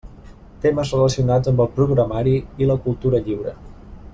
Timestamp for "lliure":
3.29-3.55